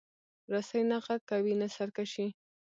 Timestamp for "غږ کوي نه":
1.05-1.67